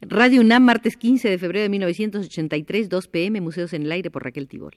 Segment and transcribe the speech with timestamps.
[0.00, 4.24] Radio UNAM, martes 15 de febrero de 1983, 2 pm, Museos en el Aire por
[4.24, 4.76] Raquel Tibol.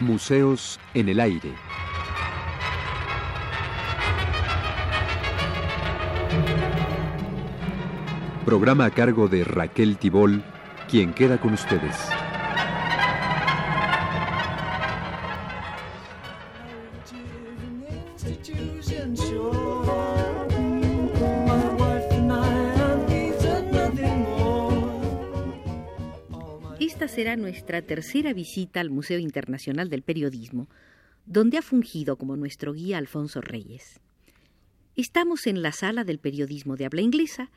[0.00, 1.54] Museos en el Aire.
[8.44, 10.44] Programa a cargo de Raquel Tibol,
[10.94, 11.96] quien queda con ustedes.
[26.78, 30.68] Esta será nuestra tercera visita al Museo Internacional del Periodismo,
[31.26, 33.98] donde ha fungido como nuestro guía Alfonso Reyes.
[34.94, 37.50] Estamos en la sala del periodismo de habla inglesa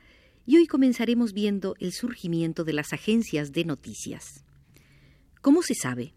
[0.48, 4.46] y hoy comenzaremos viendo el surgimiento de las agencias de noticias.
[5.42, 6.14] Como se sabe,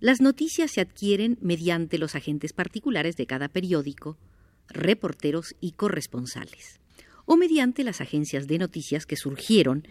[0.00, 4.18] las noticias se adquieren mediante los agentes particulares de cada periódico,
[4.66, 6.80] reporteros y corresponsales,
[7.26, 9.86] o mediante las agencias de noticias que surgieron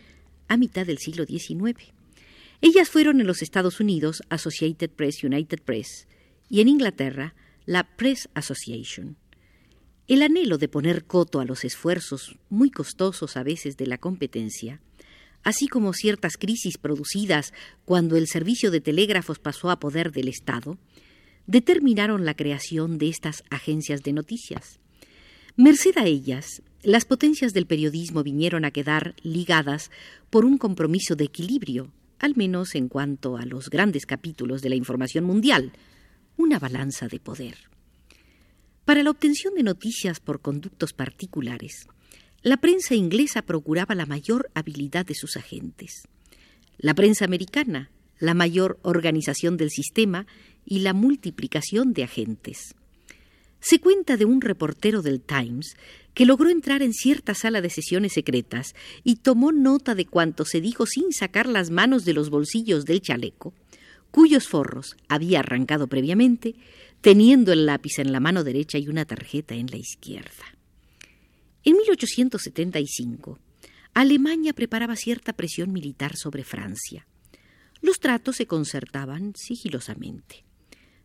[0.49, 1.93] a mitad del siglo XIX.
[2.59, 6.09] Ellas fueron en los Estados Unidos Associated Press United Press
[6.49, 7.33] y en Inglaterra
[7.65, 9.15] la Press Association.
[10.09, 14.81] El anhelo de poner coto a los esfuerzos, muy costosos a veces, de la competencia,
[15.43, 17.53] así como ciertas crisis producidas
[17.85, 20.79] cuando el servicio de telégrafos pasó a poder del Estado,
[21.45, 24.79] determinaron la creación de estas agencias de noticias.
[25.55, 29.91] Merced a ellas, las potencias del periodismo vinieron a quedar ligadas
[30.31, 34.75] por un compromiso de equilibrio, al menos en cuanto a los grandes capítulos de la
[34.75, 35.71] información mundial,
[36.35, 37.69] una balanza de poder.
[38.89, 41.85] Para la obtención de noticias por conductos particulares,
[42.41, 46.07] la prensa inglesa procuraba la mayor habilidad de sus agentes.
[46.79, 50.25] La prensa americana, la mayor organización del sistema
[50.65, 52.73] y la multiplicación de agentes.
[53.59, 55.77] Se cuenta de un reportero del Times
[56.15, 58.73] que logró entrar en cierta sala de sesiones secretas
[59.03, 63.01] y tomó nota de cuanto se dijo sin sacar las manos de los bolsillos del
[63.01, 63.53] chaleco,
[64.09, 66.55] cuyos forros había arrancado previamente,
[67.01, 70.45] teniendo el lápiz en la mano derecha y una tarjeta en la izquierda.
[71.63, 73.39] En 1875,
[73.93, 77.07] Alemania preparaba cierta presión militar sobre Francia.
[77.81, 80.43] Los tratos se concertaban sigilosamente.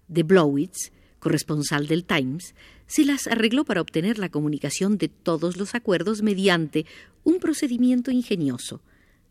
[0.08, 2.54] De Blowitz, corresponsal del Times,
[2.86, 6.84] se las arregló para obtener la comunicación de todos los acuerdos mediante
[7.22, 8.82] un procedimiento ingenioso,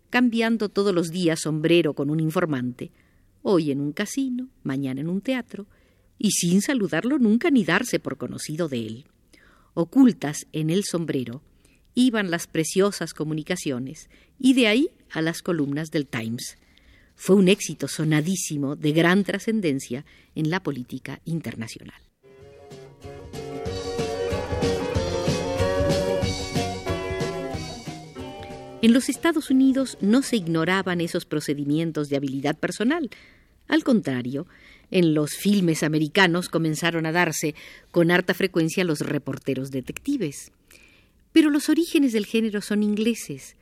[0.10, 2.92] cambiando todos los días sombrero con un informante,
[3.44, 5.68] hoy en un casino, mañana en un teatro,
[6.24, 9.06] y sin saludarlo nunca ni darse por conocido de él.
[9.74, 11.42] Ocultas en el sombrero
[11.96, 16.58] iban las preciosas comunicaciones, y de ahí a las columnas del Times.
[17.16, 22.02] Fue un éxito sonadísimo de gran trascendencia en la política internacional.
[28.82, 33.10] En los Estados Unidos no se ignoraban esos procedimientos de habilidad personal.
[33.68, 34.48] Al contrario,
[34.94, 37.56] en los filmes americanos comenzaron a darse
[37.90, 40.52] con harta frecuencia los reporteros detectives.
[41.32, 43.56] Pero los orígenes del género son ingleses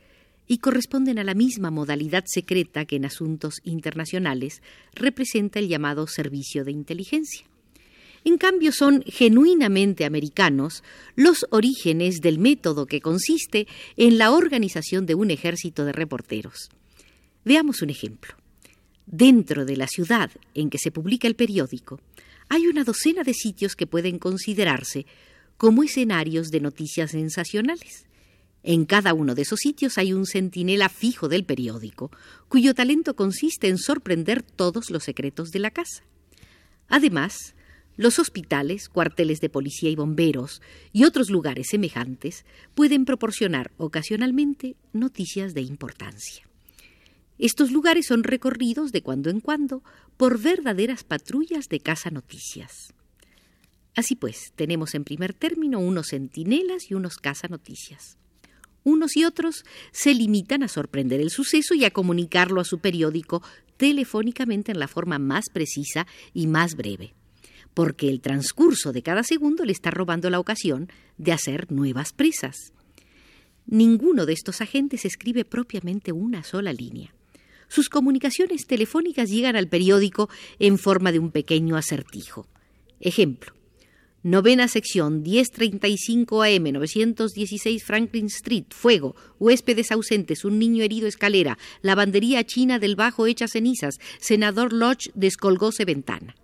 [0.46, 4.60] y corresponden a la misma modalidad secreta que en asuntos internacionales
[4.94, 7.46] representa el llamado servicio de inteligencia.
[8.24, 10.84] En cambio, son genuinamente americanos
[11.16, 13.66] los orígenes del método que consiste
[13.96, 16.68] en la organización de un ejército de reporteros.
[17.42, 18.41] Veamos un ejemplo.
[19.06, 22.00] Dentro de la ciudad en que se publica el periódico,
[22.48, 25.06] hay una docena de sitios que pueden considerarse
[25.56, 28.06] como escenarios de noticias sensacionales.
[28.62, 32.10] En cada uno de esos sitios hay un centinela fijo del periódico,
[32.48, 36.04] cuyo talento consiste en sorprender todos los secretos de la casa.
[36.88, 37.54] Además,
[37.96, 40.62] los hospitales, cuarteles de policía y bomberos
[40.92, 42.44] y otros lugares semejantes
[42.74, 46.51] pueden proporcionar ocasionalmente noticias de importancia.
[47.42, 49.82] Estos lugares son recorridos de cuando en cuando
[50.16, 52.94] por verdaderas patrullas de caza noticias.
[53.96, 58.16] Así pues, tenemos en primer término unos centinelas y unos caza noticias.
[58.84, 63.42] Unos y otros se limitan a sorprender el suceso y a comunicarlo a su periódico
[63.76, 67.12] telefónicamente en la forma más precisa y más breve,
[67.74, 72.72] porque el transcurso de cada segundo le está robando la ocasión de hacer nuevas presas.
[73.66, 77.12] Ninguno de estos agentes escribe propiamente una sola línea.
[77.72, 80.28] Sus comunicaciones telefónicas llegan al periódico
[80.58, 82.46] en forma de un pequeño acertijo.
[83.00, 83.54] Ejemplo.
[84.22, 92.44] Novena sección, 1035 AM, 916 Franklin Street, fuego, huéspedes ausentes, un niño herido escalera, lavandería
[92.44, 96.34] china del bajo hecha cenizas, senador Lodge descolgóse ventana.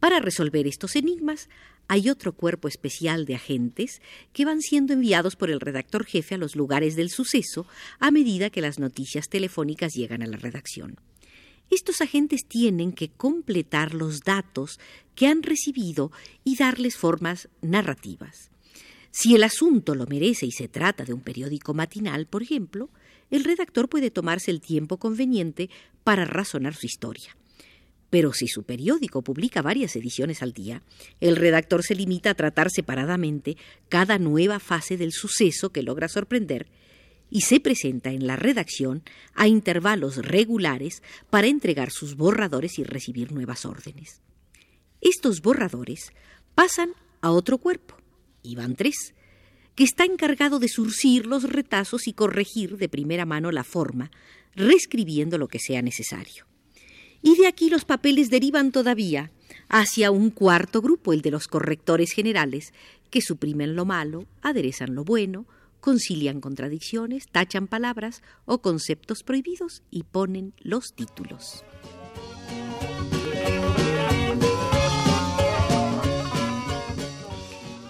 [0.00, 1.50] Para resolver estos enigmas,
[1.86, 4.00] hay otro cuerpo especial de agentes
[4.32, 7.66] que van siendo enviados por el redactor jefe a los lugares del suceso
[7.98, 10.98] a medida que las noticias telefónicas llegan a la redacción.
[11.70, 14.80] Estos agentes tienen que completar los datos
[15.14, 16.10] que han recibido
[16.44, 18.50] y darles formas narrativas.
[19.10, 22.88] Si el asunto lo merece y se trata de un periódico matinal, por ejemplo,
[23.30, 25.68] el redactor puede tomarse el tiempo conveniente
[26.04, 27.36] para razonar su historia.
[28.10, 30.82] Pero si su periódico publica varias ediciones al día,
[31.20, 33.56] el redactor se limita a tratar separadamente
[33.88, 36.66] cada nueva fase del suceso que logra sorprender
[37.30, 39.04] y se presenta en la redacción
[39.34, 44.20] a intervalos regulares para entregar sus borradores y recibir nuevas órdenes.
[45.00, 46.12] Estos borradores
[46.54, 46.90] pasan
[47.20, 47.96] a otro cuerpo,
[48.56, 49.14] van tres,
[49.76, 54.10] que está encargado de surcir los retazos y corregir de primera mano la forma,
[54.54, 56.49] reescribiendo lo que sea necesario.
[57.22, 59.30] Y de aquí los papeles derivan todavía
[59.68, 62.72] hacia un cuarto grupo, el de los correctores generales,
[63.10, 65.46] que suprimen lo malo, aderezan lo bueno,
[65.80, 71.64] concilian contradicciones, tachan palabras o conceptos prohibidos y ponen los títulos.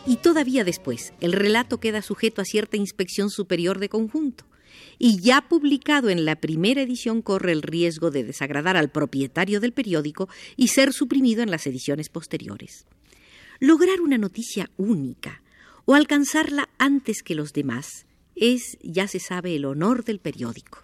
[0.06, 4.44] Y todavía después, el relato queda sujeto a cierta inspección superior de conjunto,
[5.02, 9.72] y ya publicado en la primera edición corre el riesgo de desagradar al propietario del
[9.72, 12.84] periódico y ser suprimido en las ediciones posteriores.
[13.60, 15.42] Lograr una noticia única,
[15.86, 18.04] o alcanzarla antes que los demás
[18.36, 20.82] es, ya se sabe, el honor del periódico.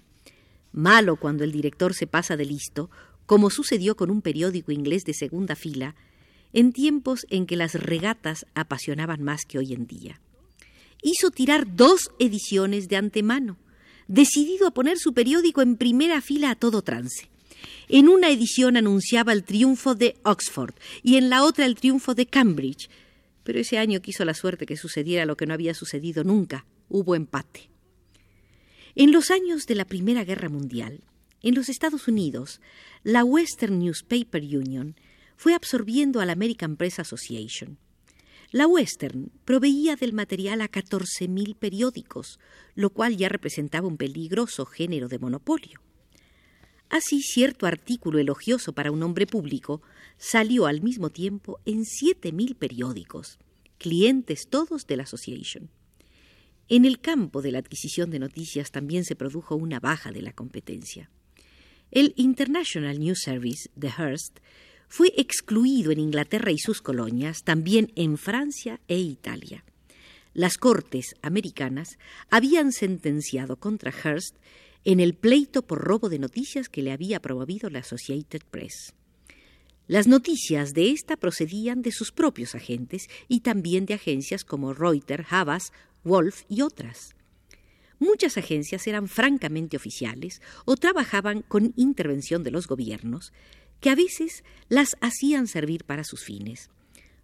[0.72, 2.90] Malo cuando el director se pasa de listo,
[3.26, 5.94] como sucedió con un periódico inglés de segunda fila,
[6.54, 10.22] en tiempos en que las regatas apasionaban más que hoy en día.
[11.02, 13.58] Hizo tirar dos ediciones de antemano,
[14.08, 17.28] decidido a poner su periódico en primera fila a todo trance.
[17.88, 22.26] En una edición anunciaba el triunfo de Oxford y en la otra el triunfo de
[22.26, 22.90] Cambridge,
[23.44, 26.66] pero ese año quiso la suerte que sucediera lo que no había sucedido nunca.
[26.88, 27.70] Hubo empate.
[28.94, 31.02] En los años de la Primera Guerra Mundial,
[31.42, 32.60] en los Estados Unidos,
[33.04, 34.96] la Western Newspaper Union
[35.36, 37.78] fue absorbiendo a la American Press Association.
[38.52, 42.38] La Western proveía del material a 14.000 periódicos,
[42.74, 45.80] lo cual ya representaba un peligroso género de monopolio.
[46.88, 49.82] Así, cierto artículo elogioso para un hombre público
[50.18, 53.38] salió al mismo tiempo en siete mil periódicos,
[53.78, 55.68] clientes todos de la Association.
[56.68, 60.32] En el campo de la adquisición de noticias también se produjo una baja de la
[60.32, 61.10] competencia.
[61.90, 64.38] El International News Service de Hearst
[64.88, 69.64] fue excluido en Inglaterra y sus colonias, también en Francia e Italia.
[70.34, 71.98] Las cortes americanas
[72.30, 74.36] habían sentenciado contra Hearst
[74.84, 78.94] en el pleito por robo de noticias que le había promovido la Associated Press.
[79.88, 85.26] Las noticias de esta procedían de sus propios agentes y también de agencias como Reuters,
[85.30, 85.72] Havas,
[86.04, 87.14] Wolf y otras.
[87.98, 93.32] Muchas agencias eran francamente oficiales o trabajaban con intervención de los gobiernos,
[93.80, 96.70] que a veces las hacían servir para sus fines,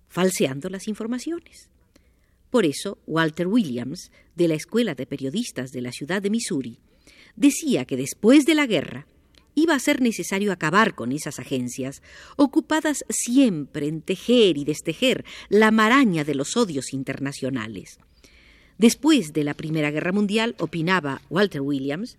[0.09, 1.69] falseando las informaciones.
[2.51, 6.79] Por eso, Walter Williams, de la Escuela de Periodistas de la ciudad de Missouri,
[7.35, 9.07] decía que después de la guerra
[9.55, 12.03] iba a ser necesario acabar con esas agencias,
[12.37, 17.99] ocupadas siempre en tejer y destejer la maraña de los odios internacionales.
[18.79, 22.17] Después de la Primera Guerra Mundial, opinaba Walter Williams,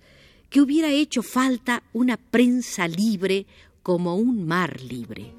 [0.49, 3.47] que hubiera hecho falta una prensa libre
[3.83, 5.33] como un mar libre.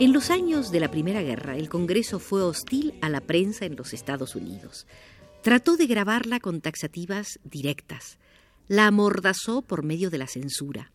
[0.00, 3.76] En los años de la Primera Guerra, el Congreso fue hostil a la prensa en
[3.76, 4.86] los Estados Unidos.
[5.42, 8.18] Trató de grabarla con taxativas directas.
[8.66, 10.90] La amordazó por medio de la censura.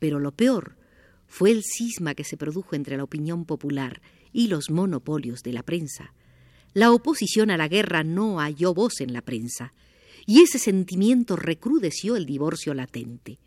[0.00, 0.76] Pero lo peor
[1.28, 5.62] fue el cisma que se produjo entre la opinión popular y los monopolios de la
[5.62, 6.12] prensa.
[6.72, 9.72] La oposición a la guerra no halló voz en la prensa,
[10.26, 13.38] y ese sentimiento recrudeció el divorcio latente.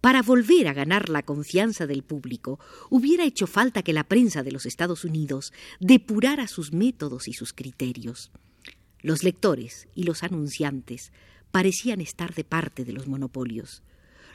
[0.00, 2.58] Para volver a ganar la confianza del público,
[2.90, 7.52] hubiera hecho falta que la prensa de los Estados Unidos depurara sus métodos y sus
[7.52, 8.30] criterios.
[9.00, 11.12] Los lectores y los anunciantes
[11.50, 13.82] parecían estar de parte de los monopolios.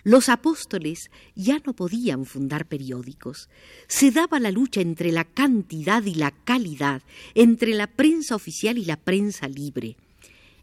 [0.04, 3.50] Los apóstoles ya no podían fundar periódicos.
[3.88, 7.02] Se daba la lucha entre la cantidad y la calidad,
[7.36, 9.98] entre la prensa oficial y la prensa libre.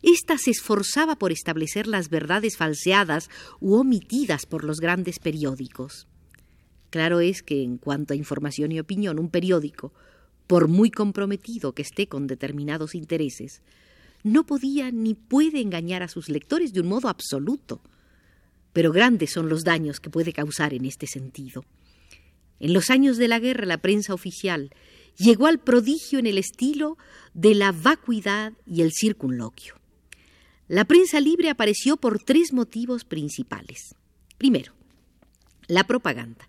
[0.02, 3.28] Esta se esforzaba por establecer las verdades falseadas
[3.60, 6.06] u omitidas por los grandes periódicos.
[6.90, 9.92] Claro es que en cuanto a información y opinión, un periódico,
[10.46, 13.62] por muy comprometido que esté con determinados intereses,
[14.22, 17.80] no podía ni puede engañar a sus lectores de un modo absoluto.
[18.76, 21.64] Pero grandes son los daños que puede causar en este sentido.
[22.60, 24.68] En los años de la guerra la prensa oficial
[25.16, 26.98] llegó al prodigio en el estilo
[27.32, 29.76] de la vacuidad y el circunloquio.
[30.68, 33.94] La prensa libre apareció por tres motivos principales.
[34.36, 34.74] Primero,
[35.68, 36.46] la propaganda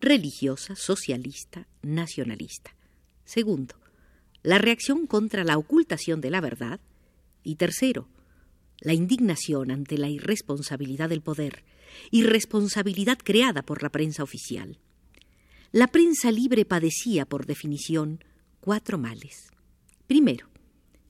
[0.00, 2.74] religiosa, socialista, nacionalista.
[3.24, 3.76] Segundo,
[4.42, 6.80] la reacción contra la ocultación de la verdad.
[7.44, 8.08] Y tercero,
[8.80, 11.64] la indignación ante la irresponsabilidad del poder,
[12.10, 14.78] irresponsabilidad creada por la prensa oficial.
[15.72, 18.24] La prensa libre padecía, por definición,
[18.60, 19.50] cuatro males.
[20.06, 20.48] Primero,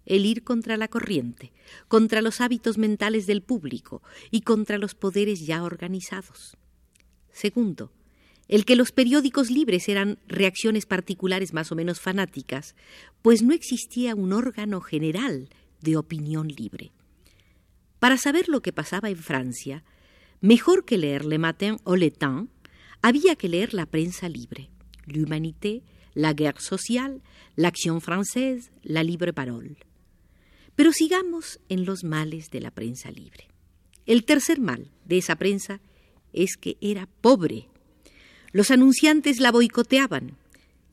[0.04, 1.52] el ir contra la corriente,
[1.86, 6.56] contra los hábitos mentales del público y contra los poderes ya organizados.
[7.30, 7.92] Segundo,
[8.48, 12.74] el que los periódicos libres eran reacciones particulares más o menos fanáticas,
[13.20, 15.50] pues no existía un órgano general
[15.82, 16.90] de opinión libre.
[17.98, 19.84] Para saber lo que pasaba en Francia,
[20.40, 22.50] mejor que leer Le Matin o Le Temps,
[23.02, 24.70] había que leer la prensa libre,
[25.06, 25.82] l'Humanité,
[26.14, 27.20] la guerre sociale,
[27.56, 29.76] l'action française, la libre parole.
[30.74, 33.48] Pero sigamos en los males de la prensa libre.
[34.06, 35.80] El tercer mal de esa prensa
[36.32, 37.68] es que era pobre.
[38.52, 40.36] Los anunciantes la boicoteaban,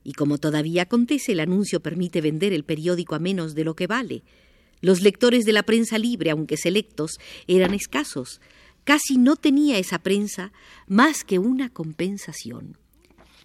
[0.03, 3.87] y como todavía acontece, el anuncio permite vender el periódico a menos de lo que
[3.87, 4.23] vale.
[4.81, 8.39] Los lectores de la prensa libre, aunque selectos, eran escasos,
[8.85, 10.53] casi no tenía esa prensa
[10.87, 12.77] más que una compensación.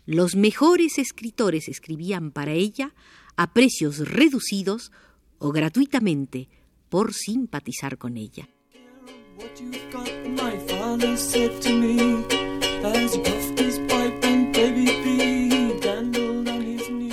[0.07, 2.95] Los mejores escritores escribían para ella
[3.37, 4.93] a precios reducidos
[5.39, 6.49] o gratuitamente
[6.89, 8.49] por simpatizar con ella.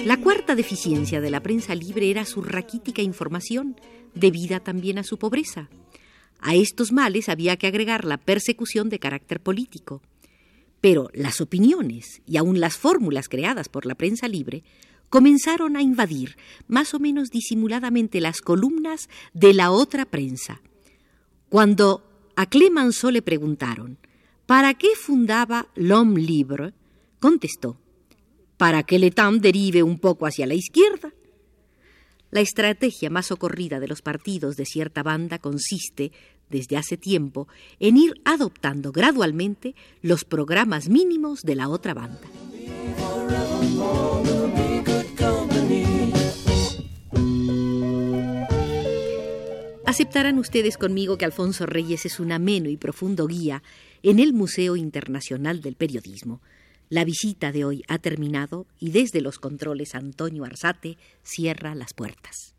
[0.05, 3.79] La cuarta deficiencia de la prensa libre era su raquítica información,
[4.13, 5.69] debida también a su pobreza.
[6.39, 10.01] A estos males había que agregar la persecución de carácter político.
[10.82, 14.63] Pero las opiniones y aun las fórmulas creadas por la prensa libre
[15.10, 20.62] comenzaron a invadir, más o menos disimuladamente, las columnas de la otra prensa.
[21.50, 22.03] Cuando
[22.36, 23.98] a Clemenceau le preguntaron
[24.46, 26.74] ¿para qué fundaba L'Homme Libre?
[27.20, 27.77] contestó
[28.58, 31.13] para que Letam derive un poco hacia la izquierda.
[32.29, 36.12] La estrategia más ocurrida de los partidos de cierta banda consiste,
[36.50, 37.48] desde hace tiempo,
[37.79, 42.19] en ir adoptando gradualmente los programas mínimos de la otra banda.
[49.86, 53.63] Aceptarán ustedes conmigo que Alfonso Reyes es un ameno y profundo guía
[54.03, 56.41] en el Museo Internacional del Periodismo,
[56.89, 62.53] la visita de hoy ha terminado y desde los controles Antonio Arzate cierra las puertas.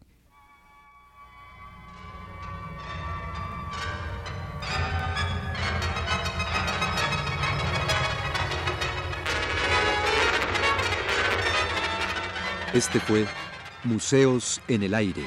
[12.75, 13.27] Este fue
[13.85, 15.23] Museos en el Aire.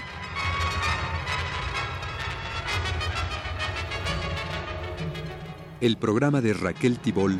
[5.81, 7.39] El programa de Raquel Tibol